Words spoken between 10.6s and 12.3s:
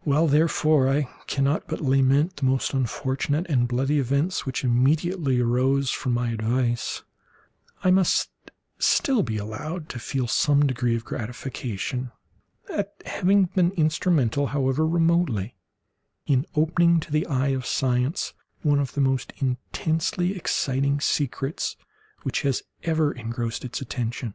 degree of gratification